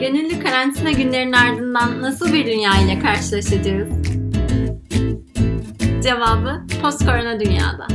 [0.00, 3.88] Gönüllü karantina günlerinin ardından nasıl bir dünya ile karşılaşacağız?
[6.02, 7.86] Cevabı post-korona dünyada.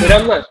[0.00, 0.44] Selamlar.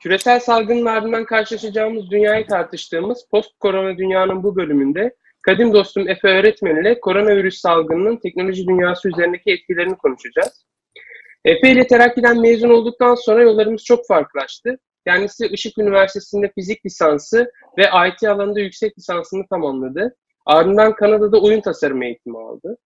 [0.00, 7.00] Küresel salgının ardından karşılaşacağımız dünyayı tartıştığımız post-korona dünyanın bu bölümünde kadim dostum Efe öğretmen ile
[7.00, 10.66] koronavirüs salgınının teknoloji dünyası üzerindeki etkilerini konuşacağız.
[11.44, 14.78] Efe ile Terakki'den mezun olduktan sonra yollarımız çok farklılaştı.
[15.06, 20.16] Kendisi Işık Üniversitesi'nde fizik lisansı ve IT alanında yüksek lisansını tamamladı.
[20.46, 22.76] Ardından Kanada'da oyun tasarımı eğitimi aldı.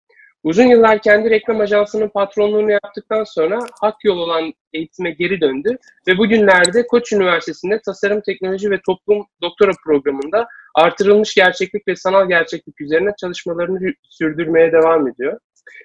[0.45, 5.79] Uzun yıllar kendi reklam ajansının patronluğunu yaptıktan sonra hak yol olan eğitime geri döndü
[6.09, 12.81] ve bugünlerde Koç Üniversitesi'nde Tasarım Teknoloji ve Toplum Doktora programında artırılmış gerçeklik ve sanal gerçeklik
[12.81, 15.39] üzerine çalışmalarını sürdürmeye devam ediyor.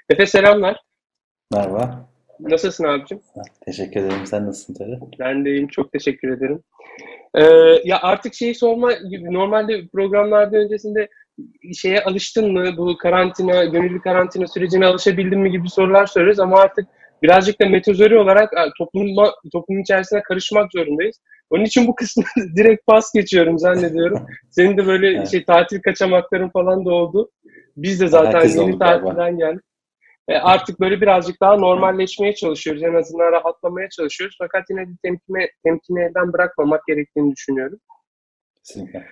[0.10, 0.78] Efe selamlar.
[1.54, 2.10] Merhaba.
[2.40, 3.22] Nasılsın abicim?
[3.66, 4.26] Teşekkür ederim.
[4.26, 5.00] Sen nasılsın Tara?
[5.20, 5.68] Ben de iyiyim.
[5.68, 6.64] Çok teşekkür ederim.
[7.36, 7.44] Ee,
[7.84, 11.10] ya artık şeyi sorma gibi normalde programlarda öncesinde
[11.74, 12.78] şeye alıştın mı?
[12.78, 16.88] Bu karantina, gönüllü karantina sürecine alışabildin mi gibi sorular soruyoruz ama artık
[17.24, 21.22] birazcık da metozori olarak topluma, toplumun içerisine karışmak zorundayız.
[21.50, 22.24] Onun için bu kısmı
[22.56, 24.26] direkt pas geçiyorum zannediyorum.
[24.50, 25.32] Senin de böyle evet.
[25.32, 27.32] şey tatil kaçamakların falan da oldu.
[27.78, 29.66] Biz de zaten Herkes yeni tatilden geldik.
[30.28, 32.84] E, artık böyle birazcık daha normalleşmeye çalışıyoruz.
[32.84, 34.36] En azından rahatlamaya çalışıyoruz.
[34.40, 37.80] Fakat yine de temkine, temkini elden bırakmamak gerektiğini düşünüyorum.
[38.58, 39.08] Kesinlikle.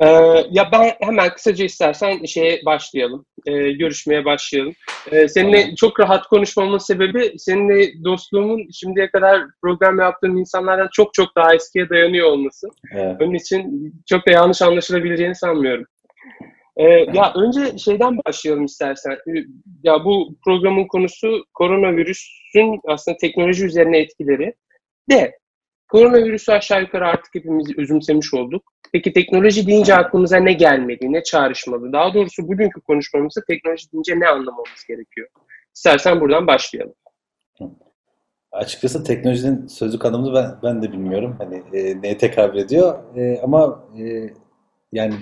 [0.00, 0.06] Ee,
[0.50, 3.26] ya ben hemen kısaca istersen şeye başlayalım.
[3.46, 4.74] Ee, görüşmeye başlayalım.
[5.12, 5.74] Ee, seninle tamam.
[5.74, 11.88] çok rahat konuşmamın sebebi seninle dostluğumun şimdiye kadar program yaptığım insanlardan çok çok daha eskiye
[11.88, 12.68] dayanıyor olması.
[12.94, 13.22] Evet.
[13.22, 15.84] Onun için çok da yanlış anlaşılabileceğini sanmıyorum.
[16.76, 19.12] Ee, ya önce şeyden başlayalım istersen.
[19.12, 19.44] Ee,
[19.82, 24.54] ya bu programın konusu koronavirüsün aslında teknoloji üzerine etkileri.
[25.10, 25.38] De
[25.88, 28.62] koronavirüsü aşağı yukarı artık hepimiz özümsemiş olduk.
[28.92, 31.92] Peki teknoloji deyince aklımıza ne gelmedi, ne çağrışmadı?
[31.92, 35.28] Daha doğrusu bugünkü konuşmamızda teknoloji deyince ne anlamamız gerekiyor?
[35.74, 36.94] İstersen buradan başlayalım.
[38.52, 41.36] Açıkçası teknolojinin sözlük anlamını ben, ben de bilmiyorum.
[41.38, 43.16] Hani e, neye tekabül ediyor.
[43.16, 44.30] E, ama e,
[44.92, 45.14] yani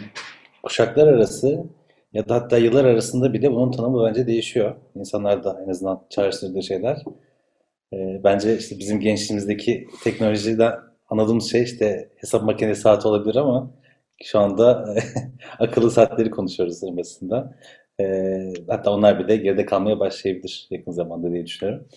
[0.63, 1.65] kuşaklar arası
[2.13, 4.77] ya da hatta yıllar arasında bile bunun tanımı bence değişiyor.
[4.95, 6.97] İnsanlar da en azından çağrıştırdığı şeyler.
[7.93, 10.73] E, bence işte bizim gençliğimizdeki teknolojiden
[11.09, 13.71] anladığımız şey işte hesap makinesi saati olabilir ama
[14.25, 14.95] şu anda
[15.59, 17.59] akıllı saatleri konuşuyoruz basında.
[18.01, 18.05] E,
[18.69, 21.89] hatta onlar bile geride kalmaya başlayabilir yakın zamanda diye düşünüyorum.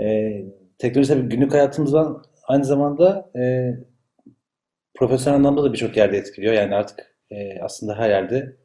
[0.00, 0.32] E,
[0.78, 3.72] teknoloji tabii günlük hayatımızdan aynı zamanda e,
[4.94, 6.52] profesyonel anlamda da birçok yerde etkiliyor.
[6.54, 8.56] Yani artık e, aslında her yerde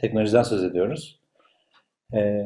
[0.00, 1.20] teknolojiden söz ediyoruz.
[2.14, 2.42] E,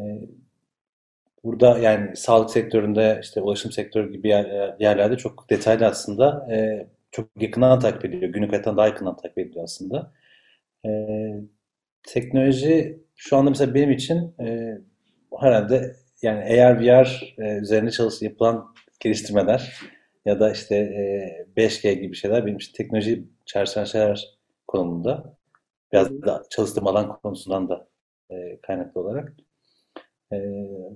[1.45, 7.29] burada yani sağlık sektöründe, işte ulaşım sektörü gibi yer, yerlerde çok detaylı aslında e, çok
[7.43, 8.33] yakından takip ediliyor.
[8.33, 10.13] Günlük hayattan daha yakından takip ediliyor aslında.
[10.87, 10.91] E,
[12.09, 14.79] teknoloji şu anda mesela benim için e,
[15.41, 19.81] herhalde yani eğer VR e, üzerine çalış yapılan geliştirmeler
[20.25, 25.37] ya da işte e, 5G gibi şeyler benim için teknoloji çağrışan şeyler konumunda.
[25.93, 27.89] Biraz da çalıştığım alan konusundan da
[28.31, 29.33] e, kaynaklı olarak.
[30.35, 30.39] E,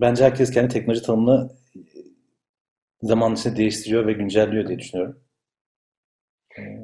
[0.00, 1.50] bence herkes kendi teknoloji tanımını
[3.02, 5.20] zaman içinde değiştiriyor ve güncelliyor diye düşünüyorum.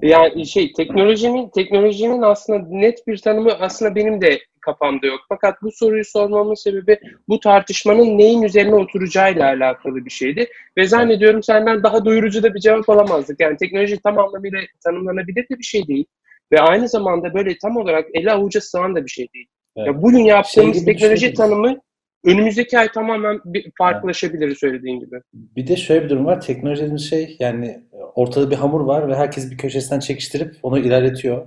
[0.03, 5.21] Yani şey teknolojinin teknolojinin aslında net bir tanımı aslında benim de kafamda yok.
[5.29, 6.99] Fakat bu soruyu sormamın sebebi
[7.29, 10.49] bu tartışmanın neyin üzerine oturacağıyla alakalı bir şeydi.
[10.77, 13.41] Ve zannediyorum senden daha doyurucu da bir cevap alamazdık.
[13.41, 16.07] Yani teknoloji tam anlamıyla tanımlanabilir de bir şey değil.
[16.53, 19.47] Ve aynı zamanda böyle tam olarak ele avuca sığan da bir şey değil.
[19.77, 19.87] Evet.
[19.87, 21.81] Ya bugün yaptığımız şey teknoloji şey tanımı
[22.25, 25.21] önümüzdeki ay tamamen bir farklılaşabilir söylediğin gibi.
[25.33, 26.41] Bir de şöyle bir durum var.
[26.41, 27.81] Teknoloji dediğimiz şey yani
[28.15, 31.47] ortada bir hamur var ve herkes bir köşesinden çekiştirip onu ilerletiyor.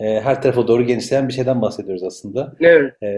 [0.00, 2.56] E, her tarafa doğru genişleyen bir şeyden bahsediyoruz aslında.
[2.60, 2.94] Evet.
[3.02, 3.08] E,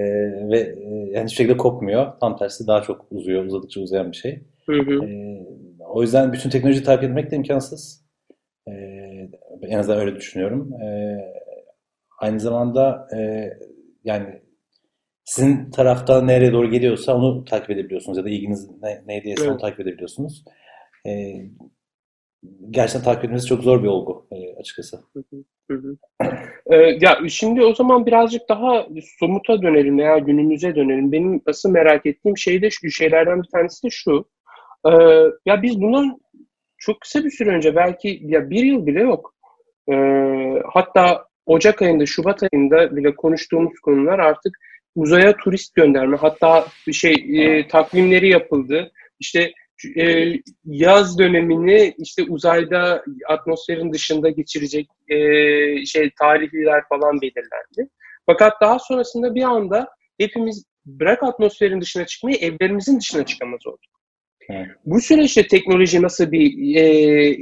[0.49, 2.13] ve e, yani hiçbir şekilde kopmuyor.
[2.21, 4.43] Tam tersi daha çok uzuyor, uzadıkça uzayan bir şey.
[4.67, 5.05] Hı hı.
[5.05, 5.41] E,
[5.89, 8.05] o yüzden bütün teknolojiyi takip etmek de imkansız.
[8.69, 8.73] E,
[9.63, 10.73] en azından öyle düşünüyorum.
[10.83, 11.19] E,
[12.19, 13.51] aynı zamanda e,
[14.05, 14.41] yani
[15.29, 19.53] sizin tarafta nereye doğru geliyorsa onu takip edebiliyorsunuz ya da ilginiz ne, neydiyse evet.
[19.53, 20.45] onu takip edebiliyorsunuz.
[21.07, 21.11] E,
[22.71, 25.01] gerçekten takip etmesi çok zor bir olgu e, açıkçası.
[26.71, 28.87] ee, ya şimdi o zaman birazcık daha
[29.19, 31.13] somuta dönelim veya günümüze dönelim.
[31.13, 34.29] Benim asıl merak ettiğim şey de şu şeylerden bir tanesi de şu.
[34.87, 34.93] Ee,
[35.47, 36.21] ya biz bundan
[36.79, 39.35] çok kısa bir süre önce belki ya bir yıl bile yok.
[39.93, 44.59] Ee, hatta Ocak ayında, Şubat ayında bile konuştuğumuz konular artık
[44.95, 46.17] uzaya turist gönderme.
[46.17, 48.93] Hatta bir şey e, takvimleri yapıldı.
[49.21, 49.53] İşte
[49.97, 50.33] e,
[50.65, 55.17] yaz dönemini işte uzayda atmosferin dışında geçirecek e,
[55.87, 57.91] şey tarihliler falan belirlendi.
[58.27, 59.89] Fakat daha sonrasında bir anda
[60.19, 63.99] hepimiz bırak atmosferin dışına çıkmayı evlerimizin dışına çıkamaz olduk.
[64.51, 64.67] Evet.
[64.85, 67.37] Bu süreçte teknoloji nasıl bir e,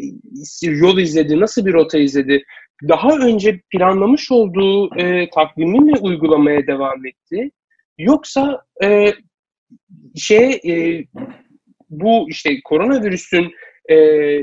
[0.62, 2.44] yol izledi, nasıl bir rota izledi?
[2.88, 7.50] Daha önce planlamış olduğu e, takvimi mi uygulamaya devam etti?
[7.98, 9.12] Yoksa e,
[10.16, 11.04] şey e,
[11.90, 13.52] bu işte koronavirüsün
[13.88, 13.94] e,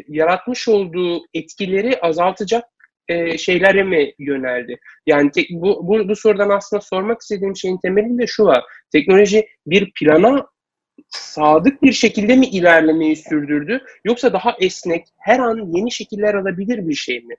[0.08, 2.64] yaratmış olduğu etkileri azaltacak
[3.08, 4.80] e, şeylere mi yöneldi?
[5.08, 8.64] Yani tek, bu, bu, bu sorudan aslında sormak istediğim şeyin temelinde şu var.
[8.92, 10.48] Teknoloji bir plana
[11.10, 13.82] sadık bir şekilde mi ilerlemeyi sürdürdü?
[14.06, 17.36] Yoksa daha esnek, her an yeni şekiller alabilir bir şey mi?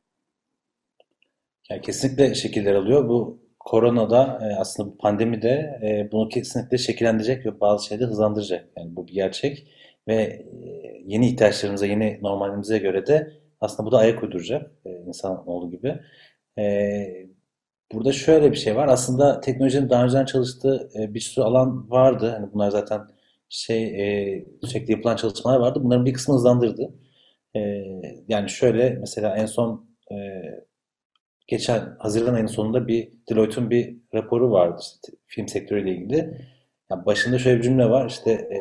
[1.70, 3.08] Yani kesinlikle şekiller alıyor.
[3.08, 8.68] Bu koronada e, aslında bu pandemi de e, bunu kesinlikle şekillendirecek ve bazı şeyleri hızlandıracak.
[8.76, 9.66] Yani bu bir gerçek
[10.08, 10.44] ve e,
[11.06, 16.00] yeni ihtiyaçlarımıza, yeni normalimize göre de aslında bu da ayak uyduracak e, insanoğlu gibi.
[16.58, 17.26] E,
[17.92, 18.88] burada şöyle bir şey var.
[18.88, 22.30] Aslında teknolojinin daha önceden çalıştığı bir sürü alan vardı.
[22.38, 23.00] Hani bunlar zaten
[23.48, 25.80] şey sürekli yapılan çalışmalar vardı.
[25.84, 26.94] Bunların bir kısmını hızlandırdı.
[28.28, 29.88] Yani şöyle mesela en son
[31.46, 36.16] geçen Haziran ayının sonunda bir Deloitte'un bir raporu vardı işte, film sektörüyle ilgili.
[36.90, 38.58] Yani başında şöyle bir cümle var işte e,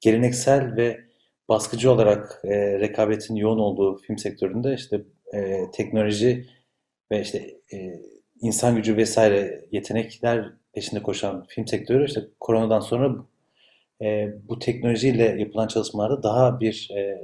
[0.00, 1.00] geleneksel ve
[1.48, 5.02] baskıcı olarak e, rekabetin yoğun olduğu film sektöründe işte
[5.34, 6.46] e, teknoloji
[7.10, 7.38] ve işte
[7.72, 8.00] e,
[8.40, 13.16] insan gücü vesaire yetenekler peşinde koşan film sektörü işte koronadan sonra
[14.02, 17.18] e, bu teknolojiyle yapılan çalışmalarda daha bir e,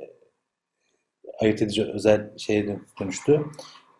[1.40, 3.40] ayırt edici özel şeye dönüştü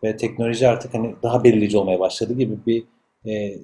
[0.05, 2.85] ve teknoloji artık hani daha belirleyici olmaya başladı gibi bir
[3.27, 3.59] e,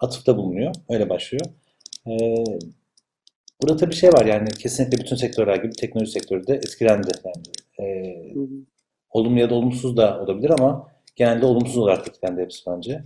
[0.00, 0.74] atıfta bulunuyor.
[0.88, 1.46] Öyle başlıyor.
[2.06, 2.44] E,
[3.62, 7.08] burada tabii şey var yani kesinlikle bütün sektörler gibi teknoloji sektörü de etkilendi.
[7.24, 7.42] Yani,
[7.80, 8.16] e,
[9.10, 13.02] olumlu ya da olumsuz da olabilir ama genelde olumsuz olarak etkilendi hepsi bence.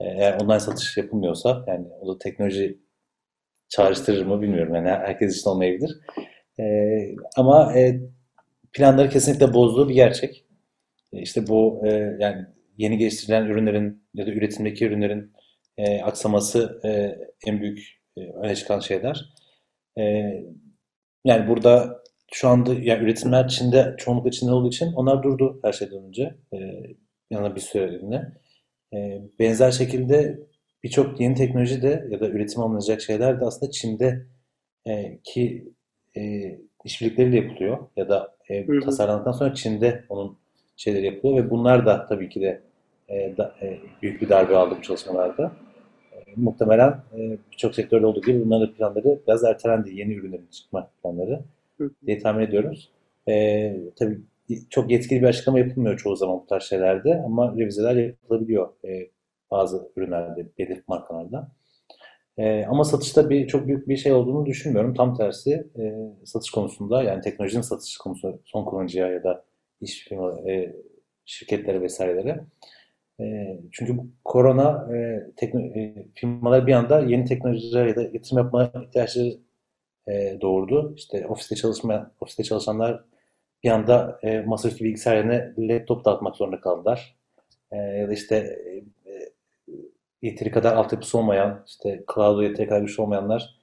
[0.00, 2.78] E, eğer online satış yapılmıyorsa yani o da teknoloji
[3.68, 4.74] çağrıştırır mı bilmiyorum.
[4.74, 5.98] Yani herkes için olmayabilir.
[6.60, 6.64] E,
[7.36, 8.00] ama e,
[8.72, 10.45] planları kesinlikle bozduğu bir gerçek.
[11.12, 12.46] E, işte bu e, yani
[12.78, 15.32] yeni geliştirilen ürünlerin ya da üretimdeki ürünlerin
[15.76, 19.24] e, aksaması e, en büyük e, öne çıkan şeyler.
[19.98, 20.02] E,
[21.24, 26.04] yani burada şu anda yani üretimler Çin'de çoğunlukla Çin'de olduğu için onlar durdu her şeyden
[26.04, 26.34] önce.
[26.54, 26.58] E,
[27.30, 28.32] yanına bir süreliğine.
[28.94, 30.38] E, benzer şekilde
[30.84, 34.26] birçok yeni teknoloji de ya da üretim alınacak şeyler de aslında Çin'de
[34.86, 35.72] e, ki
[36.16, 36.20] e,
[36.84, 40.38] işbirlikleriyle yapılıyor ya da e, tasarlandıktan sonra Çin'de onun
[40.76, 42.60] şeyler yapılıyor ve bunlar da tabii ki de,
[43.08, 45.52] e, da e, büyük bir darbe aldı bu çalışmalarda.
[46.12, 49.94] E, muhtemelen e, birçok sektörde olduğu gibi bunların planları biraz ertelendi.
[49.94, 51.40] Yeni ürünlerin çıkma planları
[52.06, 52.90] diye tahmin ediyoruz.
[53.28, 54.20] E, tabii
[54.70, 59.08] çok yetkili bir açıklama yapılmıyor çoğu zaman bu tarz şeylerde ama revizeler yapılabiliyor e,
[59.50, 61.48] bazı ürünlerde, belirli markalarda.
[62.38, 64.94] E, ama satışta bir çok büyük bir şey olduğunu düşünmüyorum.
[64.94, 65.94] Tam tersi e,
[66.24, 69.44] satış konusunda yani teknolojinin satış konusu son kullanıcıya ya da
[69.80, 70.76] iş firma, e,
[71.24, 72.44] şirketlere vesairelere.
[73.20, 78.38] E, çünkü bu korona e, tekno, e, firmalar bir anda yeni teknolojilere ya da yatırım
[78.38, 79.38] yapma ihtiyaçları
[80.08, 80.94] e, doğurdu.
[80.96, 83.04] İşte ofiste çalışma ofiste çalışanlar
[83.64, 87.16] bir anda e, masaüstü bilgisayar laptop dağıtmak zorunda kaldılar.
[87.72, 88.84] E, ya da işte e,
[90.22, 93.56] yeteri kadar altyapısı olmayan, işte cloud'a yeteri kadar güçlü olmayanlar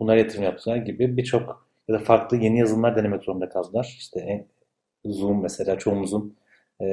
[0.00, 3.96] bunlara yatırım yaptılar gibi birçok ya da farklı yeni yazılımlar denemek zorunda kaldılar.
[3.98, 4.46] İşte
[5.12, 6.36] Zoom mesela çoğumuzun
[6.82, 6.86] e,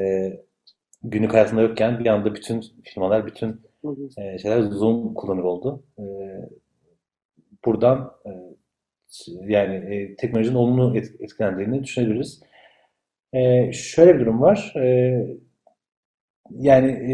[1.03, 3.61] günlük hayatında yokken bir anda bütün firmalar, bütün
[4.17, 5.83] e, şeyler Zoom kullanır oldu.
[5.99, 6.03] E,
[7.65, 8.31] buradan e,
[9.47, 12.43] yani e, teknolojinin olumlu etkilendiğini düşünebiliriz.
[13.33, 14.73] E, şöyle bir durum var.
[14.75, 15.17] E,
[16.51, 17.13] yani e,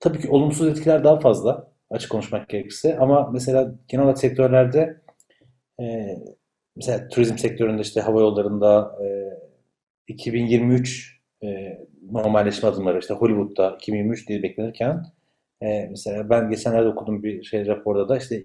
[0.00, 5.00] tabii ki olumsuz etkiler daha fazla açık konuşmak gerekirse ama mesela genel olarak sektörlerde
[5.80, 6.16] e,
[6.76, 9.06] mesela turizm sektöründe işte hava yollarında e,
[10.08, 11.78] 2023 e,
[12.10, 15.02] normalleşme adımları işte Hollywood'da 2023 diye beklenirken
[15.62, 18.42] e, mesela ben geçenlerde okudum bir şey raporda da işte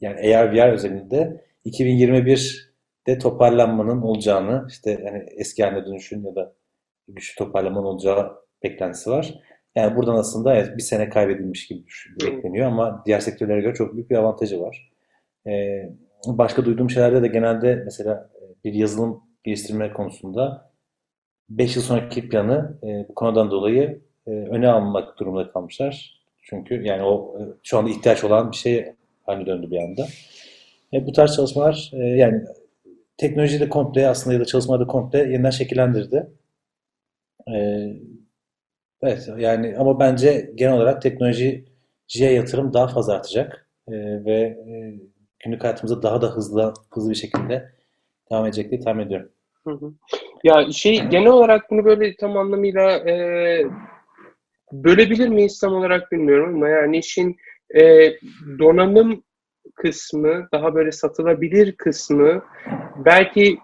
[0.00, 6.54] yani AR VR özelinde 2021'de toparlanmanın olacağını işte hani eski haline dönüşün ya da
[7.08, 8.32] güçlü toparlanmanın olacağı
[8.62, 9.34] beklentisi var.
[9.74, 11.84] Yani buradan aslında evet, bir sene kaybedilmiş gibi
[12.26, 14.92] bekleniyor ama diğer sektörlere göre çok büyük bir avantajı var.
[15.46, 15.90] Ee,
[16.26, 18.30] başka duyduğum şeylerde de genelde mesela
[18.64, 20.71] bir yazılım geliştirme konusunda
[21.48, 26.22] 5 yıl sonraki planı e, bu konudan dolayı e, öne almak durumunda kalmışlar.
[26.42, 28.92] Çünkü yani o e, şu anda ihtiyaç olan bir şey
[29.26, 30.06] haline döndü bir anda.
[30.92, 32.42] E, bu tarz çalışmalar e, yani
[33.16, 36.30] teknolojiyi de komple aslında ya da çalışmaları komple yeniden şekillendirdi.
[37.48, 37.56] E,
[39.02, 41.64] evet yani ama bence genel olarak teknoloji
[42.18, 43.92] yatırım daha fazla artacak e,
[44.24, 44.94] ve e,
[45.44, 47.72] günlük hayatımıza daha da hızlı hızlı bir şekilde
[48.30, 49.32] devam edecek diye tahmin ediyorum.
[50.44, 53.14] Ya şey genel olarak bunu böyle tam anlamıyla e,
[54.72, 57.36] bölebilir miyiz tam olarak bilmiyorum ama yani işin
[57.80, 58.12] e,
[58.58, 59.22] donanım
[59.74, 62.42] kısmı daha böyle satılabilir kısmı
[63.04, 63.58] belki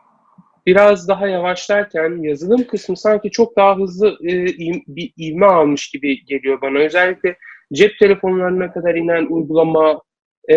[0.67, 4.47] biraz daha yavaşlarken yazılım kısmı sanki çok daha hızlı e,
[4.87, 6.78] bir ivme almış gibi geliyor bana.
[6.78, 7.37] Özellikle
[7.73, 10.00] cep telefonlarına kadar inen uygulama
[10.49, 10.57] e,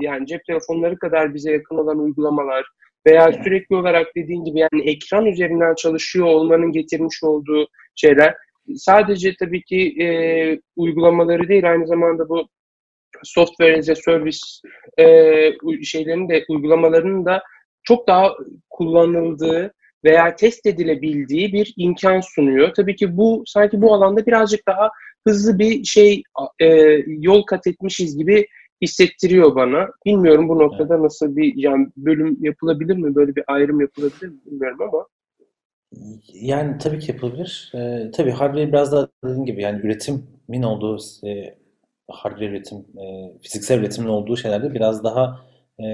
[0.00, 2.66] yani cep telefonları kadar bize yakın olan uygulamalar
[3.06, 8.34] veya sürekli olarak dediğin gibi yani ekran üzerinden çalışıyor olmanın getirmiş olduğu şeyler
[8.74, 10.08] sadece tabii ki e,
[10.76, 12.48] uygulamaları değil aynı zamanda bu
[13.24, 14.38] software as a service
[14.98, 15.04] e,
[15.84, 17.42] şeylerin de uygulamalarının da
[17.82, 18.34] çok daha
[18.70, 19.72] kullanıldığı
[20.04, 22.74] veya test edilebildiği bir imkan sunuyor.
[22.74, 24.90] Tabii ki bu sanki bu alanda birazcık daha
[25.26, 26.22] hızlı bir şey
[26.60, 26.66] e,
[27.06, 28.46] yol kat etmişiz gibi
[28.82, 29.88] hissettiriyor bana.
[30.06, 31.04] Bilmiyorum bu noktada evet.
[31.04, 33.14] nasıl bir yani bölüm yapılabilir mi?
[33.14, 34.38] Böyle bir ayrım yapılabilir mi?
[34.46, 35.06] Bilmiyorum ama.
[36.34, 37.72] Yani tabii ki yapılabilir.
[37.74, 41.58] Ee, tabii hardware biraz daha dediğim gibi yani üretimin olduğu e,
[42.08, 45.46] hardware üretim, e, fiziksel üretimin olduğu şeylerde biraz daha
[45.82, 45.86] e,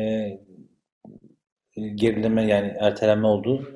[1.94, 3.68] gerileme yani ertelenme olduğu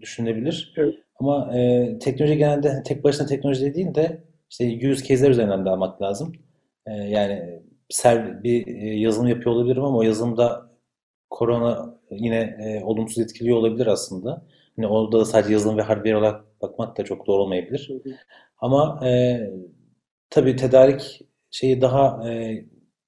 [0.00, 0.74] düşünülebilir.
[0.76, 0.94] Evet.
[1.20, 6.02] Ama e, teknoloji genelde tek başına teknoloji değil de işte use case'ler üzerinden de almak
[6.02, 6.32] lazım.
[6.86, 10.70] E, yani ser, bir e, yazılım yapıyor olabilirim ama o yazılımda
[11.30, 14.46] korona yine e, olumsuz etkiliyor olabilir aslında.
[14.76, 17.90] Hani orada da sadece yazılım ve hardware olarak bakmak da çok doğru olmayabilir.
[17.90, 18.14] Hı hı.
[18.58, 19.40] Ama e,
[20.30, 21.20] tabii tedarik
[21.50, 22.64] şeyi daha e,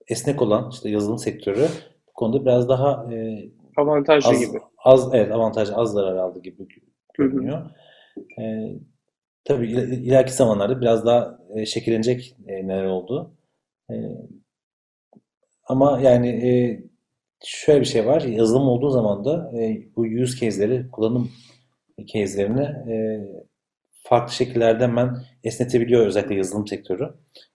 [0.09, 1.69] esnek olan işte yazılım sektörü
[2.09, 4.59] bu konuda biraz daha e, avantajlı az, gibi.
[4.79, 6.69] Az evet avantaj az zarar aldı gibi
[7.15, 7.71] görünüyor.
[8.41, 8.73] E,
[9.45, 13.35] tabii il, ileriki zamanlarda biraz daha e, şekillenecek e, neler oldu.
[13.91, 13.95] E,
[15.67, 16.51] ama yani e,
[17.45, 18.23] şöyle bir şey var.
[18.23, 21.31] Yazılım olduğu zaman da e, bu use case'leri, kullanım
[22.15, 22.97] case'lerini e,
[24.03, 27.09] farklı şekillerde hemen esnetebiliyor özellikle yazılım sektörü.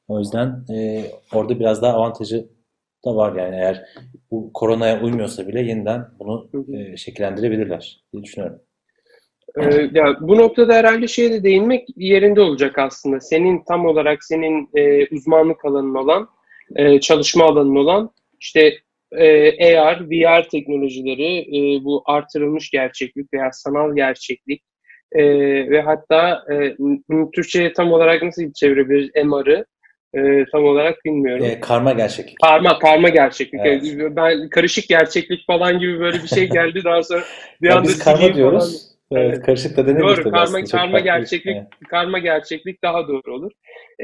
[0.07, 2.49] O yüzden e, orada biraz daha avantajı
[3.05, 3.85] da var yani eğer
[4.31, 8.61] bu koronaya uymuyorsa bile yeniden bunu e, şekillendirebilirler diye düşünüyorum.
[9.57, 13.19] Ee, yani bu noktada herhalde şeye de değinmek yerinde olacak aslında.
[13.19, 16.29] Senin tam olarak senin e, uzmanlık alanın olan,
[16.75, 18.73] e, çalışma alanın olan işte
[19.11, 24.63] e, AR, VR teknolojileri, e, bu artırılmış gerçeklik veya sanal gerçeklik
[25.11, 25.23] e,
[25.69, 26.75] ve hatta e,
[27.35, 29.65] Türkçe'ye tam olarak nasıl çevirebiliriz MR'ı
[30.13, 31.45] e, tam olarak bilmiyorum.
[31.45, 32.39] E, karma gerçeklik.
[32.41, 33.61] Karma, karma gerçeklik.
[33.65, 33.83] Evet.
[33.83, 37.23] Yani ben karışık gerçeklik falan gibi böyle bir şey geldi daha sonra
[37.61, 38.63] bir anda biz karma diyoruz.
[38.63, 38.98] Falan.
[39.11, 40.63] Evet, karışık da denemeyiz Doğru, karma, aslında.
[40.65, 41.67] karma gerçeklik, evet.
[41.89, 43.51] karma gerçeklik daha doğru olur.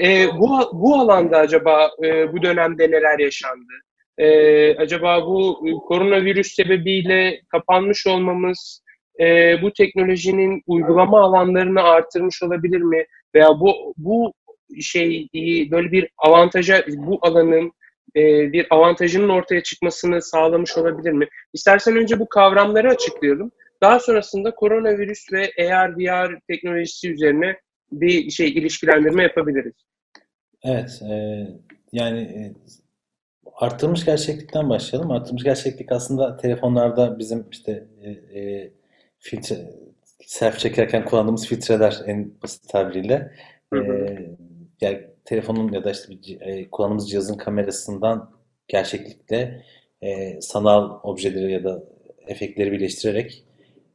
[0.04, 3.74] E, bu bu alanda acaba e, bu dönemde neler yaşandı?
[4.18, 8.82] E, acaba bu koronavirüs sebebiyle kapanmış olmamız
[9.20, 13.06] e, bu teknolojinin uygulama alanlarını artırmış olabilir mi?
[13.36, 14.34] Veya bu bu
[14.82, 15.28] şey
[15.72, 17.72] böyle bir avantaja bu alanın
[18.16, 21.28] e, bir avantajının ortaya çıkmasını sağlamış olabilir mi?
[21.54, 23.52] İstersen önce bu kavramları açıklayalım.
[23.82, 27.58] Daha sonrasında koronavirüs ve AR VR teknolojisi üzerine
[27.92, 29.74] bir şey ilişkilendirme yapabiliriz.
[30.64, 31.48] Evet, e,
[31.92, 32.54] yani e,
[33.56, 35.12] artırılmış gerçeklikten başlayalım.
[35.12, 38.72] Artırılmış gerçeklik aslında telefonlarda bizim işte e, e,
[39.20, 39.56] filtre
[40.26, 43.32] selfie çekerken kullandığımız filtreler en basit tabiriyle.
[43.74, 43.94] Hı hı.
[43.94, 44.30] E,
[44.82, 48.32] yani telefonun ya da işte bir, e, kullandığımız cihazın kamerasından
[48.68, 49.64] gerçeklikle
[50.02, 51.84] e, sanal objeleri ya da
[52.28, 53.44] efektleri birleştirerek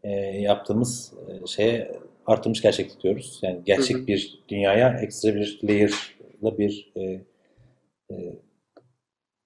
[0.04, 1.92] e, yaptığımız e, şeye
[2.26, 3.38] artırmış gerçeklik diyoruz.
[3.42, 4.07] Yani gerçek hı hı.
[4.07, 7.02] bir dünyaya ekstra bir layer'la bir e,
[8.11, 8.14] e,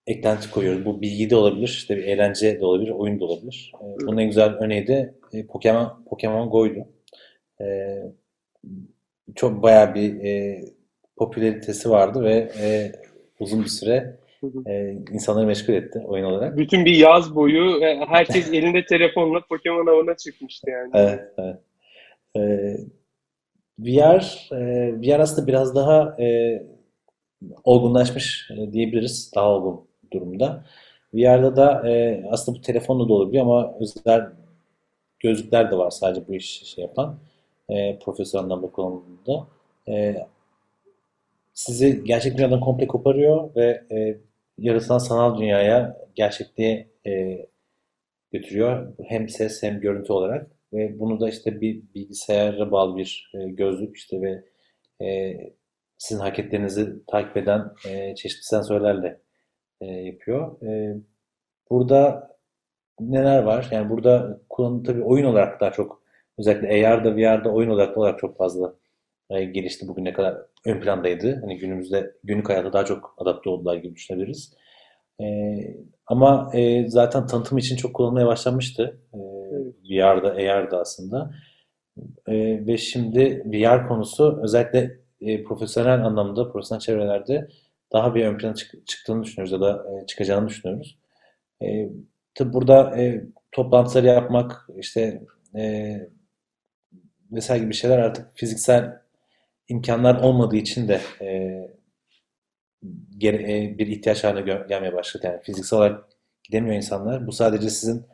[0.06, 0.84] eklenti koyuyoruz.
[0.84, 3.73] Bu bilgi de olabilir, işte bir eğlence de olabilir, oyun da olabilir.
[3.80, 6.88] E, bunun en güzel örneği de e, Pokemon, Pokemon Go'ydu.
[7.61, 7.99] E,
[9.34, 10.64] çok bayağı bir e,
[11.16, 12.92] popülaritesi vardı ve e,
[13.40, 14.16] uzun bir süre
[14.66, 16.56] e, insanları meşgul etti oyun olarak.
[16.56, 20.90] Bütün bir yaz boyu e, herkes elinde telefonla Pokemon avına çıkmıştı yani.
[20.94, 21.56] Evet, evet.
[22.36, 22.40] E,
[23.78, 26.62] VR, e, VR aslında biraz daha e,
[27.64, 29.32] olgunlaşmış e, diyebiliriz.
[29.34, 30.64] Daha olgun durumda.
[31.14, 34.32] VR'da da e, aslında bu telefonla da olabiliyor ama özel
[35.20, 37.18] gözlükler de var sadece bu işi şey yapan
[37.68, 39.46] e, profesyonel anlamda kullanımında.
[39.88, 40.26] E,
[41.54, 44.18] sizi gerçek dünyadan komple koparıyor ve e,
[44.58, 47.46] yarısından sanal dünyaya, gerçekliğe e,
[48.32, 48.94] götürüyor.
[49.08, 50.50] Hem ses hem görüntü olarak.
[50.73, 54.44] Ve bunu da işte bir bilgisayara bağlı bir e, gözlük işte ve
[55.06, 55.37] e,
[55.99, 59.20] sizin hareketlerinizi takip eden e, çeşitli sensörlerle
[59.80, 60.62] e, yapıyor.
[60.62, 60.96] E,
[61.70, 62.30] burada
[63.00, 63.68] neler var?
[63.73, 66.02] Yani burada kullanım tabii oyun olarak daha çok
[66.38, 68.75] özellikle AR'da, VR'da oyun olarak olarak çok fazla
[69.30, 71.40] e, gelişti bugüne kadar ön plandaydı.
[71.40, 74.54] Hani günümüzde günlük hayatta daha çok adapte oldular gibi düşünebiliriz.
[75.20, 75.26] E,
[76.06, 79.00] ama e, zaten tanıtım için çok kullanılmaya başlanmıştı.
[79.14, 79.18] E,
[79.90, 81.30] VR'da, AR'da aslında.
[82.28, 87.48] E, ve şimdi VR konusu özellikle e, profesyonel anlamda, profesyonel çevrelerde
[87.92, 90.98] daha bir ön plana çık- çıktığını düşünüyoruz ya da e, çıkacağını düşünüyoruz.
[91.62, 91.88] E,
[92.34, 95.22] tabi burada e, toplantıları yapmak, işte
[95.56, 95.94] e,
[97.32, 99.03] vesaire gibi şeyler artık fiziksel
[99.68, 101.26] imkanlar olmadığı için de e,
[103.23, 105.26] e, bir ihtiyaç haline gelmeye başladı.
[105.26, 106.04] Yani fiziksel olarak
[106.42, 107.26] gidemiyor insanlar.
[107.26, 108.06] Bu sadece sizin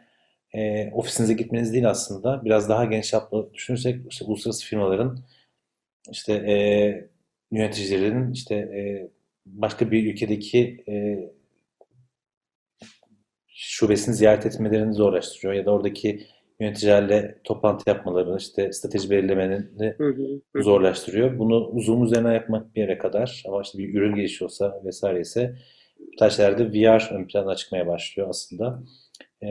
[0.54, 2.44] e, ofisinize gitmeniz değil aslında.
[2.44, 5.24] Biraz daha geniş çaplı düşünürsek işte uluslararası firmaların
[6.10, 6.54] işte e,
[7.50, 9.10] yöneticilerin işte e,
[9.46, 11.18] başka bir ülkedeki e,
[13.46, 16.26] şubesini ziyaret etmelerini zorlaştırıyor ya da oradaki
[16.60, 20.62] yöneticilerle toplantı yapmalarını, işte strateji belirlemelerini Hı hı, hı.
[20.62, 21.38] zorlaştırıyor.
[21.38, 25.56] Bunu Zoom üzerinden yapmak bir yere kadar ama işte bir ürün gelişiyorsa vesaire ise
[25.98, 28.82] bu tarz şeylerde VR ön plana çıkmaya başlıyor aslında.
[29.42, 29.48] E,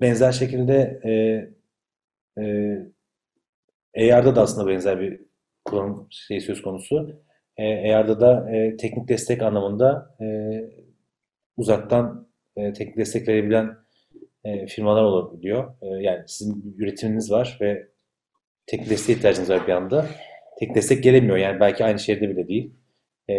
[0.00, 1.12] benzer şekilde e,
[3.94, 5.20] e, AR'da da aslında benzer bir
[5.64, 7.22] kullanım şey söz konusu.
[7.56, 10.26] E, AR'da da e, teknik destek anlamında e,
[11.56, 13.85] uzaktan e, teknik destek verebilen
[14.46, 15.74] e, firmalar olabiliyor.
[15.82, 17.88] E, yani sizin üretiminiz var ve
[18.66, 20.06] teknik desteğe ihtiyacınız var bir anda.
[20.58, 21.36] Teknik destek gelemiyor.
[21.36, 22.74] Yani belki aynı şehirde bile değil.
[23.30, 23.34] E,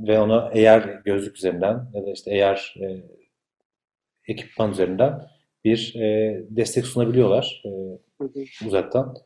[0.00, 2.86] ve ona AR gözlük üzerinden ya da işte AR e,
[4.28, 5.22] ekipman üzerinden
[5.64, 7.70] bir e, destek sunabiliyorlar e,
[8.66, 9.16] uzaktan.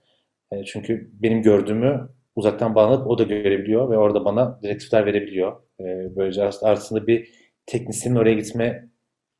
[0.52, 5.62] E, çünkü benim gördüğümü uzaktan bağlanıp o da görebiliyor ve orada bana direktifler verebiliyor.
[5.80, 7.30] E, böylece aslında bir
[7.66, 8.88] teknisyenin oraya gitme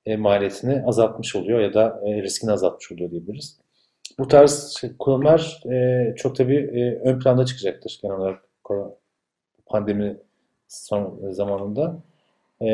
[0.07, 3.59] e, maliyetini azaltmış oluyor ya da e, riskini azaltmış oluyor diyebiliriz.
[4.19, 8.43] Bu tarz şey- kullanımlar e, çok tabii e, ön planda çıkacaktır genel olarak
[9.67, 10.17] pandemi
[10.69, 12.03] son zamanında.
[12.63, 12.69] E,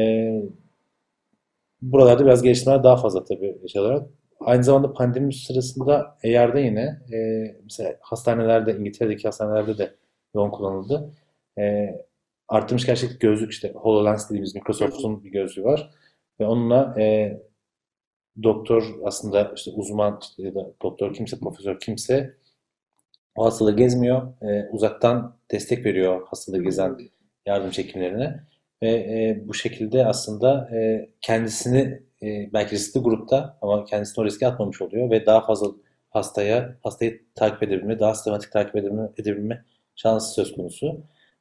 [1.82, 4.08] buralarda biraz geliştirmeler daha fazla tabii şey olarak.
[4.40, 7.18] Aynı zamanda pandemi sırasında AR'da yine e,
[7.62, 9.94] mesela hastanelerde, İngiltere'deki hastanelerde de
[10.34, 11.10] yoğun kullanıldı.
[11.58, 11.94] E,
[12.48, 15.90] artırmış gerçeklik gözlük işte HoloLens dediğimiz Microsoft'un bir gözlüğü var.
[16.40, 17.38] Ve onunla e,
[18.42, 22.34] doktor aslında işte uzman işte ya da doktor kimse, profesör kimse
[23.36, 24.42] o hastalığı gezmiyor.
[24.42, 26.98] E, uzaktan destek veriyor hastalığı gezen
[27.46, 28.40] yardım çekimlerine.
[28.82, 34.46] Ve e, bu şekilde aslında e, kendisini e, belki riskli grupta ama kendisini o riske
[34.46, 35.72] atmamış oluyor ve daha fazla
[36.10, 39.64] hastaya hastayı takip edebilme, daha sistematik takip edebilme, edebilme
[39.96, 40.92] şansı söz konusu.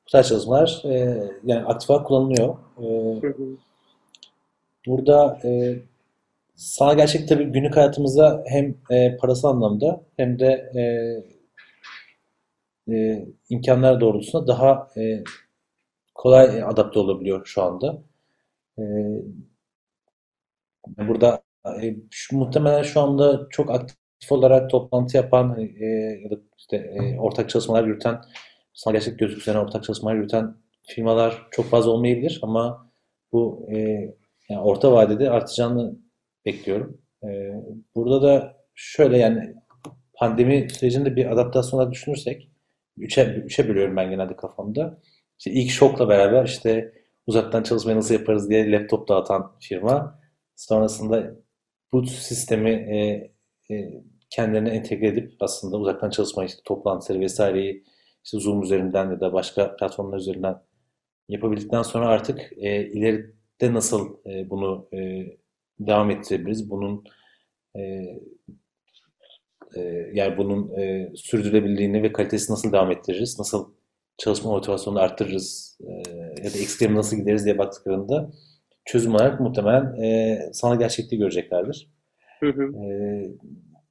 [0.08, 2.56] Bu tarz çalışmalar e, yani aktif olarak kullanılıyor.
[2.84, 3.69] E.
[4.88, 5.80] burada e,
[6.56, 10.82] sanal gerçek tabii günlük hayatımızda hem e, parasal anlamda hem de e,
[12.94, 15.24] e, imkanlar doğrultusunda daha e,
[16.16, 18.02] kolay adapte olabiliyor şu anda.
[18.80, 18.84] E,
[20.98, 21.42] burada
[21.82, 25.86] e, şu, muhtemelen şu anda çok aktif olarak toplantı yapan e,
[26.24, 28.22] ya da işte e, ortak çalışmalar yürüten,
[28.74, 30.56] sanal gerçek gözlük üzerine ortak çalışmalar yürüten
[30.88, 32.92] firmalar çok fazla olmayabilir ama
[33.32, 34.00] bu e,
[34.50, 36.00] yani orta vadede artacağını
[36.46, 37.02] bekliyorum.
[37.24, 37.28] E,
[37.96, 39.56] burada da şöyle yani
[40.14, 42.52] pandemi sürecinde bir adaptasyonlar düşünürsek
[42.98, 45.02] üçe, üçe bölüyorum ben genelde kafamda.
[45.40, 46.94] İşte ilk şokla beraber işte
[47.28, 50.20] uzaktan çalışmayı nasıl yaparız diye laptop dağıtan firma.
[50.56, 51.36] Sonrasında
[51.94, 53.32] bu sistemi e,
[53.76, 57.84] e, kendilerine entegre edip aslında uzaktan çalışmayı, işte toplantıları vesaireyi
[58.24, 60.62] işte Zoom üzerinden ya da başka platformlar üzerinden
[61.30, 62.70] yapabildikten sonra artık e,
[63.60, 65.26] ileride nasıl e, bunu e,
[65.80, 66.70] devam ettirebiliriz?
[66.70, 67.04] Bunun
[67.76, 67.82] e,
[69.76, 69.82] e,
[70.14, 73.40] yani bunun e, sürdürülebilirliğini ve kalitesini nasıl devam ettiririz?
[73.40, 73.72] Nasıl
[74.18, 75.78] çalışma motivasyonunu arttırırız?
[75.82, 75.92] E,
[76.44, 78.30] ya da ekstreme nasıl gideriz diye baktıklarında
[78.86, 81.90] çözüm olarak muhtemelen e, sanal gerçekliği göreceklerdir.
[82.40, 82.64] Hı hı.
[82.64, 82.88] E,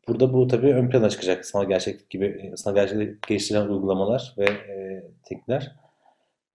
[0.09, 5.05] burada bu tabii ön plana çıkacak sanal gerçeklik gibi sanal gerçeklik geliştirilen uygulamalar ve e,
[5.29, 5.73] teknikler.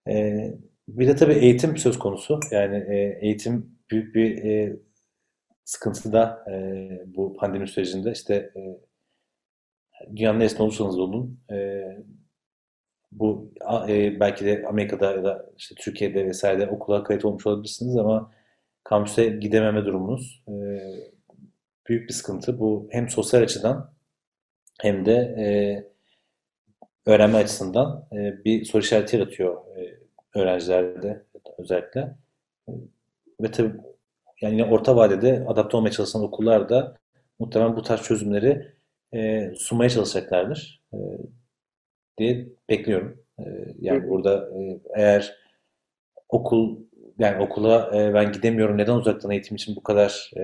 [0.09, 0.47] E,
[0.87, 2.39] bir de tabii eğitim söz konusu.
[2.51, 4.77] Yani e, eğitim büyük bir e,
[5.65, 6.53] sıkıntıda e,
[7.05, 8.11] bu pandemi sürecinde.
[8.11, 8.61] İşte e,
[10.15, 11.83] dünyanın neresinde olursanız olun e,
[13.11, 13.53] bu
[13.89, 18.31] e, belki de Amerika'da ya da işte Türkiye'de vesairede okula kayıt olmuş olabilirsiniz ama
[18.83, 20.53] kampüse gidememe durumunuz e,
[21.87, 22.59] büyük bir sıkıntı.
[22.59, 23.93] Bu hem sosyal açıdan
[24.81, 25.45] hem de e,
[27.11, 30.02] öğrenme açısından e, bir soru işareti yaratıyor e,
[30.35, 31.23] öğrencilerde
[31.57, 32.15] özellikle.
[33.41, 33.73] Ve tabii
[34.41, 36.97] yani yine orta vadede adapte olmaya çalışan okullar da
[37.39, 38.73] muhtemelen bu tarz çözümleri
[39.13, 40.97] e, sunmaya çalışacaklardır e,
[42.17, 43.23] diye bekliyorum.
[43.39, 43.43] E,
[43.79, 45.37] yani burada e, eğer
[46.29, 46.79] okul
[47.19, 50.43] yani okula e, ben gidemiyorum neden uzaktan eğitim için bu kadar e,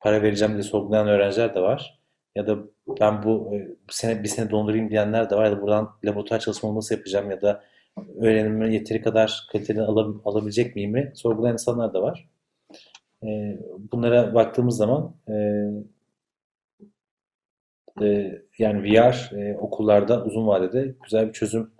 [0.00, 2.00] para vereceğim diye sorgulayan öğrenciler de var.
[2.34, 2.58] Ya da
[3.00, 3.58] ben bu e,
[3.88, 7.30] bir sene bir sene dondurayım diyenler de var ya da buradan laboratuvar çalışmamı nasıl yapacağım
[7.30, 7.64] ya da
[8.20, 12.28] öğrenimi yeteri kadar kaliteli alab alabilecek miyim mi sorgulayan insanlar da var.
[13.22, 13.58] E,
[13.92, 15.34] bunlara baktığımız zaman e,
[18.02, 21.70] e, yani VR e, okullarda uzun vadede güzel bir çözüm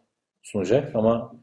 [0.42, 1.35] sunacak ama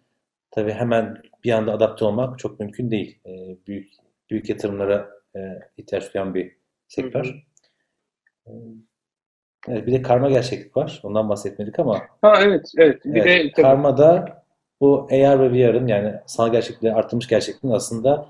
[0.51, 3.19] tabii hemen bir anda adapte olmak çok mümkün değil.
[3.25, 3.93] E, büyük
[4.29, 5.39] büyük yatırımlara e,
[5.77, 6.55] ihtiyaç duyan bir
[6.87, 7.25] sektör.
[8.47, 8.57] Hı hı.
[9.67, 10.99] Evet, bir de karma gerçeklik var.
[11.03, 12.01] Ondan bahsetmedik ama.
[12.21, 13.05] Ha evet, evet.
[13.05, 14.40] Bir evet, de karmada
[14.81, 18.27] bu AR ve VR'ın yani sanal gerçekliğe artırılmış gerçekliğin aslında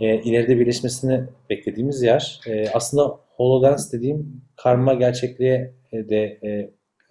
[0.00, 2.40] e, ileride birleşmesini beklediğimiz yer.
[2.46, 6.48] E, aslında HoloLens dediğim karma gerçekliğe de e,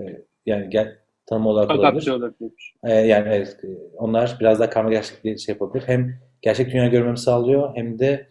[0.04, 2.12] e, yani gel, tanım olarak olabilir.
[2.12, 2.76] olabilir.
[2.84, 3.58] E, yani evet,
[3.98, 5.84] onlar biraz daha karma gerçekliği şey yapabilir.
[5.88, 8.28] Hem gerçek dünya görmemi sağlıyor hem de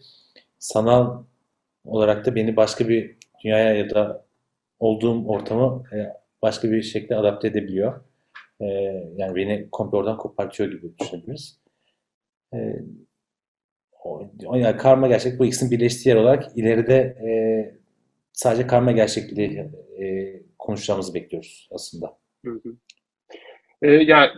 [0.59, 1.23] sanal
[1.85, 4.25] olarak da beni başka bir dünyaya ya da
[4.79, 8.01] olduğum ortamı e, başka bir şekilde adapte edebiliyor.
[8.61, 8.65] E,
[9.17, 11.59] yani beni komple oradan kopartıyor gibi düşünebiliriz.
[12.53, 12.57] E,
[14.03, 17.29] o, yani karma gerçek bu ikisinin birleştiği yer olarak ileride e,
[18.33, 19.69] sadece karma gerçekliği
[20.01, 22.17] e, konuşacağımızı bekliyoruz aslında.
[22.45, 22.75] Hı hı.
[23.81, 24.33] E, ya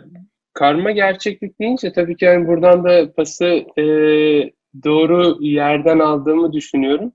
[0.52, 3.44] karma gerçeklik deyince tabii ki yani buradan da pası
[3.78, 3.84] e,
[4.84, 7.12] doğru yerden aldığımı düşünüyorum.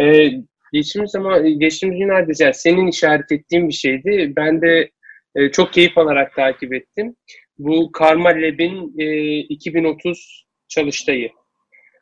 [0.00, 0.28] E,
[0.72, 4.32] geçtiğimiz zaman geçtiğimiz günlerde yani senin işaret ettiğin bir şeydi.
[4.36, 4.90] Ben de
[5.36, 7.16] e, çok keyif alarak takip ettim.
[7.58, 11.30] Bu Karma Lab'in e, 2030 çalıştayı.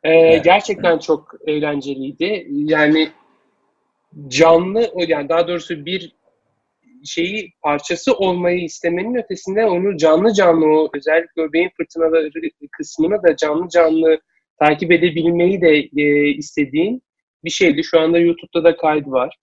[0.03, 0.43] E, evet.
[0.43, 2.47] Gerçekten çok eğlenceliydi.
[2.49, 3.09] Yani
[4.27, 6.15] canlı yani daha doğrusu bir
[7.05, 12.29] şeyi parçası olmayı istemenin ötesinde onu canlı canlı o özellikle o beyin fırtınaları
[12.71, 14.19] kısmını da canlı canlı
[14.59, 17.03] takip edebilmeyi de e, istediğin
[17.43, 17.83] bir şeydi.
[17.83, 19.37] Şu anda YouTube'da da kaydı var.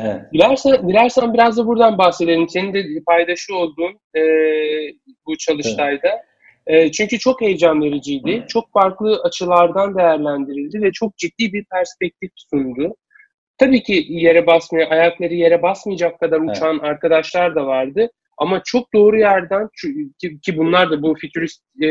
[0.00, 0.20] Evet.
[0.32, 2.48] Dilersen, dilersen biraz da buradan bahsedelim.
[2.48, 4.22] Senin de paydaşı olduğun e,
[5.26, 6.08] bu çalıştayda.
[6.08, 6.84] Evet.
[6.86, 8.30] E, çünkü çok heyecan vericiydi.
[8.30, 8.48] Evet.
[8.48, 12.96] Çok farklı açılardan değerlendirildi ve çok ciddi bir perspektif sundu.
[13.58, 16.84] Tabii ki yere basmaya, ayakları yere basmayacak kadar uçan evet.
[16.84, 18.10] arkadaşlar da vardı.
[18.38, 19.68] Ama çok doğru yerden
[20.18, 21.88] ki, ki bunlar da bu fütürist e,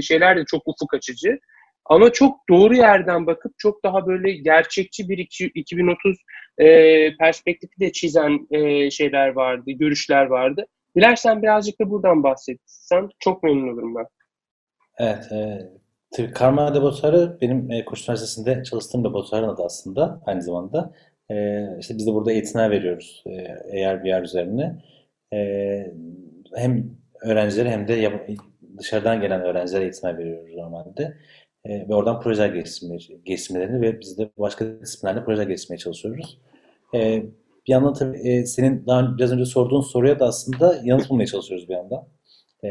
[0.00, 1.38] şeyler de çok ufuk açıcı.
[1.84, 5.18] Ama çok doğru yerden bakıp çok daha böyle gerçekçi bir
[5.54, 6.16] 2030
[6.58, 10.66] e, perspektifi de çizen e, şeyler vardı, görüşler vardı.
[10.96, 14.06] Dilersen birazcık da buradan bahsetsen çok memnun olurum ben.
[14.98, 15.60] Evet, e,
[16.16, 20.92] tabii Karma Laboratuvarı benim e, Koç Üniversitesi'nde çalıştığım laboratuvarın adı aslında aynı zamanda.
[21.30, 24.82] E, işte biz de burada eğitimler veriyoruz e, AR, VR üzerine.
[25.32, 25.38] E,
[26.54, 26.90] hem
[27.22, 28.12] öğrencilere hem de
[28.78, 31.16] dışarıdan gelen öğrencilere eğitimler veriyoruz normalde.
[31.64, 36.38] E, ve oradan projeler geliştirme, geliştirmelerini ve biz de başka disiplinlerde projeler geliştirmeye çalışıyoruz.
[36.94, 37.22] E,
[37.66, 41.68] bir yandan tabii e, senin daha biraz önce sorduğun soruya da aslında yanıt bulmaya çalışıyoruz
[41.68, 42.04] bir yandan.
[42.64, 42.68] E,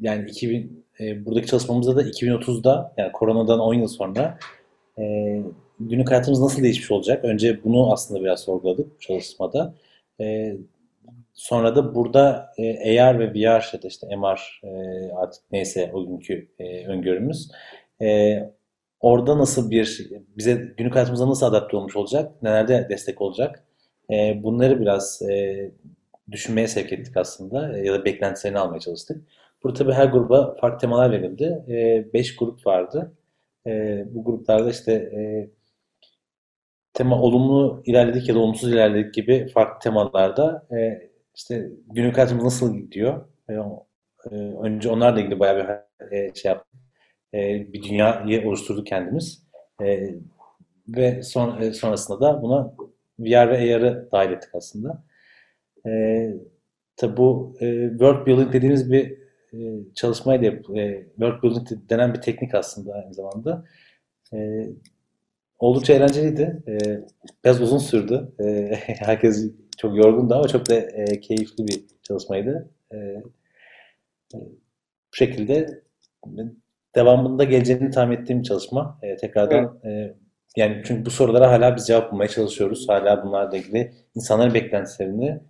[0.00, 4.38] yani 2000 e, buradaki çalışmamızda da 2030'da yani koronadan 10 yıl sonra
[4.98, 5.02] e,
[5.80, 7.24] günlük hayatımız nasıl değişmiş olacak?
[7.24, 9.74] Önce bunu aslında biraz sorguladık çalışmada.
[10.20, 10.56] E,
[11.34, 14.68] sonra da burada e, AR ve VR ya da işte MR e,
[15.12, 17.50] artık neyse o günkü e, öngörümüz
[18.02, 18.38] e,
[19.00, 22.42] orada nasıl bir bize günlük hayatımıza nasıl adapte olmuş olacak?
[22.42, 23.64] Nelerde destek olacak?
[24.10, 25.70] E, bunları biraz e,
[26.30, 29.24] düşünmeye sevk ettik aslında ya da beklentilerini almaya çalıştık.
[29.62, 31.64] Burada tabii her gruba farklı temalar verildi.
[31.68, 33.12] E, beş grup vardı.
[33.66, 35.50] E, bu gruplarda işte e,
[36.94, 42.76] tema olumlu ilerledik ya da olumsuz ilerledik gibi farklı temalarda e, işte günlük hayatımız nasıl
[42.76, 43.24] gidiyor?
[43.50, 43.54] E,
[44.30, 46.85] e, önce onlarla ilgili bayağı bir e, şey yaptık
[47.36, 49.42] e, bir dünyayı oluşturduk kendimiz.
[49.82, 50.14] E,
[50.88, 52.74] ve son, e, sonrasında da buna
[53.18, 55.04] VR ve AR'ı dahil ettik aslında.
[55.86, 55.90] E,
[56.96, 59.18] tabi bu e, world building dediğimiz bir
[59.52, 59.58] e,
[59.94, 60.46] çalışmaydı.
[60.76, 63.64] E, world building denen bir teknik aslında aynı zamanda.
[64.34, 64.68] E,
[65.58, 66.62] oldukça eğlenceliydi.
[66.68, 66.76] E,
[67.44, 68.32] biraz uzun sürdü.
[68.40, 72.70] E, herkes çok yorgundu ama çok da e, keyifli bir çalışmaydı.
[72.92, 74.38] E, e,
[75.12, 75.82] bu şekilde
[76.96, 78.98] devamında geleceğini tahmin ettiğim çalışma.
[79.02, 80.10] E, tekrardan evet.
[80.10, 80.16] e,
[80.56, 82.88] yani çünkü bu sorulara hala biz cevap bulmaya çalışıyoruz.
[82.88, 85.40] Hala bunlarla ilgili insanların beklentilerini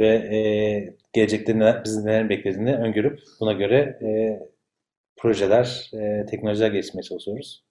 [0.00, 0.38] ve e,
[1.12, 4.40] gelecekte neler, bizi neler beklediğini öngörüp buna göre e,
[5.16, 7.64] projeler, e, teknolojiler geliştirmeye çalışıyoruz.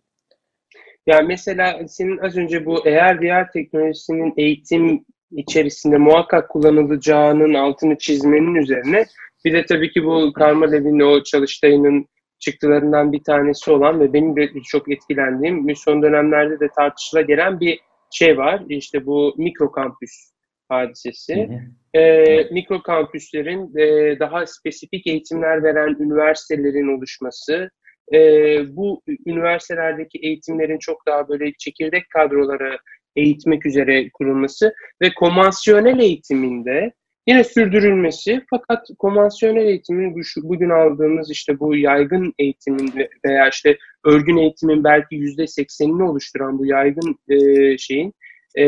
[1.08, 8.56] Yani mesela senin az önce bu eğer VR teknolojisinin eğitim içerisinde muhakkak kullanılacağının altını çizmenin
[8.56, 9.06] üzerine
[9.46, 12.08] bir de tabii ki bu Karma Lev'in o çalıştayının
[12.42, 17.80] çıktılarından bir tanesi olan ve benim de çok etkilendiğim son dönemlerde de tartışıla gelen bir
[18.12, 18.64] şey var.
[18.70, 20.12] İşte bu mikro kampüs
[20.70, 21.36] hadisesi.
[21.36, 22.02] Hı hı.
[22.02, 27.70] E, mikro kampüslerin e, daha spesifik eğitimler veren üniversitelerin oluşması,
[28.14, 28.18] e,
[28.76, 32.78] bu üniversitelerdeki eğitimlerin çok daha böyle çekirdek kadrolara
[33.16, 36.92] eğitmek üzere kurulması ve konvansiyonel eğitiminde
[37.28, 42.94] yine sürdürülmesi fakat konvansiyonel eğitimin bugün aldığımız işte bu yaygın eğitimin
[43.26, 48.14] veya işte örgün eğitimin belki yüzde seksenini oluşturan bu yaygın e, şeyin
[48.56, 48.64] e,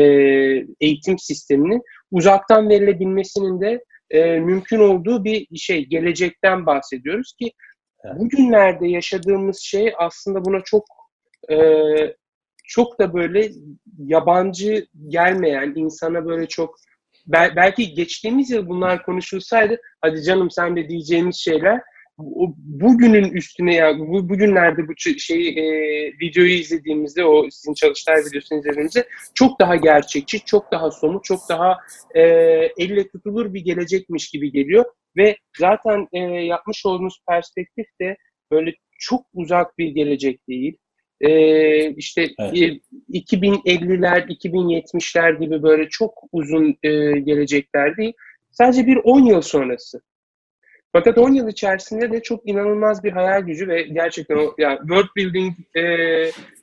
[0.80, 7.52] eğitim sisteminin uzaktan verilebilmesinin de e, mümkün olduğu bir şey gelecekten bahsediyoruz ki
[8.14, 10.84] bugünlerde yaşadığımız şey aslında buna çok
[11.50, 11.56] e,
[12.64, 13.50] çok da böyle
[13.98, 16.76] yabancı gelmeyen insana böyle çok
[17.26, 21.80] belki geçtiğimiz yıl bunlar konuşulsaydı hadi canım sen de diyeceğimiz şeyler
[22.18, 25.64] bugünün üstüne ya bu bugünlerde bu şey e,
[26.20, 31.78] videoyu izlediğimizde o sizin çalıştay videosunu izlediğimizde çok daha gerçekçi, çok daha somut, çok daha
[32.14, 32.20] e,
[32.78, 34.84] elle tutulur bir gelecekmiş gibi geliyor
[35.16, 38.16] ve zaten e, yapmış olduğunuz perspektif de
[38.50, 40.76] böyle çok uzak bir gelecek değil.
[41.24, 42.54] E, işte evet.
[42.54, 48.12] e, 2050'ler, 2070'ler gibi böyle çok uzun e, gelecekler değil.
[48.50, 50.00] Sadece bir 10 yıl sonrası.
[50.92, 55.08] Fakat 10 yıl içerisinde de çok inanılmaz bir hayal gücü ve gerçekten o yani world
[55.16, 55.82] building e,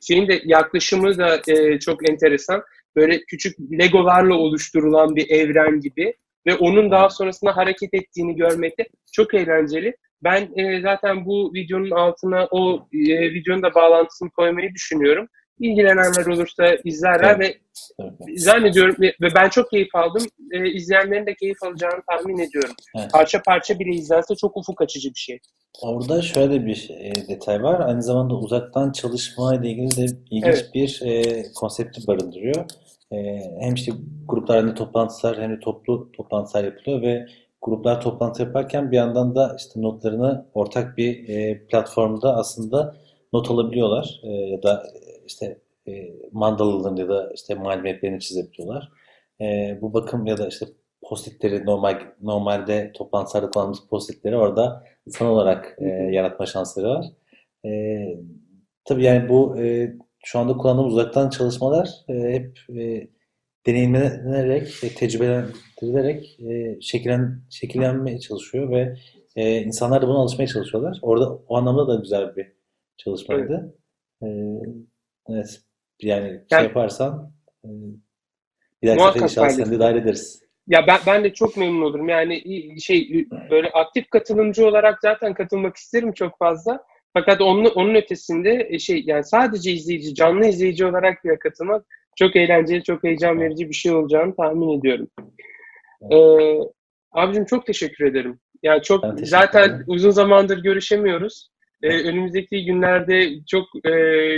[0.01, 2.63] şeyin de yaklaşımı da e, çok enteresan.
[2.95, 6.13] Böyle küçük legolarla oluşturulan bir evren gibi
[6.47, 9.95] ve onun daha sonrasında hareket ettiğini görmek de çok eğlenceli.
[10.23, 15.27] Ben e, zaten bu videonun altına o e, videonun da bağlantısını koymayı düşünüyorum.
[15.59, 17.39] İlgilenenler olursa izlerler evet.
[17.39, 17.57] ve
[17.99, 18.39] evet.
[18.39, 20.23] zannediyorum ve ben çok keyif aldım.
[20.51, 22.75] E, izleyenlerin de keyif alacağını tahmin ediyorum.
[22.97, 23.11] Evet.
[23.11, 25.39] Parça parça bile izlense çok ufuk açıcı bir şey.
[25.81, 27.79] Orada şöyle bir e, detay var.
[27.79, 30.69] Aynı zamanda uzaktan çalışma ile ilgili de ilginç evet.
[30.73, 32.65] bir e, konsepti barındırıyor.
[33.11, 33.17] E,
[33.59, 33.91] hem işte
[34.27, 37.25] gruplarında toplantılar hem de toplu toplantılar yapılıyor ve
[37.61, 42.95] gruplar toplantı yaparken bir yandan da işte notlarını ortak bir e, platformda aslında
[43.33, 44.83] not alabiliyorlar e, ya da
[45.25, 45.91] işte e,
[46.31, 48.91] mandalalarını ya da işte mind maplerini çizebiliyorlar.
[49.41, 50.65] E, bu bakım ya da işte
[51.01, 57.05] postitleri normal normalde toplantılarda kullandığımız postitleri orada sanal olarak e, yaratma şansları var.
[57.65, 57.69] E,
[58.85, 59.93] tabii yani bu e,
[60.23, 63.07] şu anda kullandığımız uzaktan çalışmalar e, hep e,
[63.65, 68.95] deneyimlenerek, e, tecrübelendirilerek e, şekillen, şekillenmeye çalışıyor ve
[69.35, 70.99] e, insanlar da buna alışmaya çalışıyorlar.
[71.01, 72.51] Orada o anlamda da güzel bir
[72.97, 73.75] çalışmaydı.
[74.21, 74.33] Evet.
[74.33, 74.59] E,
[75.29, 75.61] evet.
[76.01, 77.33] Yani şey yani, yaparsan
[77.65, 77.69] e,
[78.81, 80.41] bir dahaki sefer inşallah seni dahil ederiz.
[80.67, 82.09] Ya ben, ben de çok memnun olurum.
[82.09, 82.43] Yani
[82.81, 86.83] şey böyle aktif katılımcı olarak zaten katılmak isterim çok fazla.
[87.13, 92.35] Fakat onun, onun ötesinde e, şey yani sadece izleyici, canlı izleyici olarak bile katılmak çok
[92.35, 95.07] eğlenceli, çok heyecan verici bir şey olacağını tahmin ediyorum.
[96.11, 96.59] Ee,
[97.11, 98.39] abicim çok teşekkür ederim.
[98.63, 99.83] Yani çok zaten ederim.
[99.87, 101.51] uzun zamandır görüşemiyoruz.
[101.83, 103.91] Ee, önümüzdeki günlerde çok e,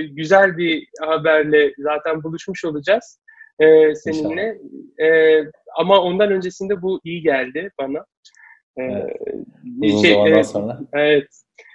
[0.04, 3.20] güzel bir haberle zaten buluşmuş olacağız
[3.60, 4.58] e, seninle.
[5.04, 5.40] E,
[5.78, 8.06] ama ondan öncesinde bu iyi geldi bana.
[8.78, 9.16] Ee, evet.
[9.82, 10.80] Uzun şey, zamandan e, sonra.
[10.94, 11.28] Evet.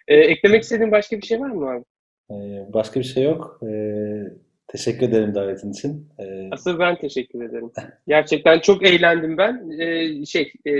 [0.09, 1.85] E, eklemek istediğin başka bir şey var mı abi?
[2.31, 3.61] Ee, başka bir şey yok.
[3.63, 4.23] Ee,
[4.69, 6.09] Teşekkür ederim davetin için.
[6.19, 6.49] Ee...
[6.51, 7.71] Asıl ben teşekkür ederim.
[8.07, 9.71] Gerçekten çok eğlendim ben.
[9.81, 10.73] Ee, şey, e,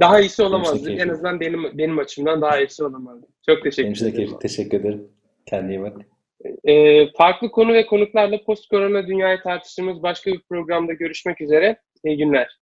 [0.00, 0.92] daha iyisi olamazdı.
[0.92, 3.26] En azından benim benim açımdan daha iyisi olamazdı.
[3.46, 4.38] Çok teşekkür Benim ederim.
[4.40, 5.08] Teşekkür ederim.
[5.46, 5.96] Kendine iyi bak.
[6.64, 11.76] Ee, farklı konu ve konuklarla post korona dünyayı tartıştığımız başka bir programda görüşmek üzere.
[12.04, 12.58] İyi günler.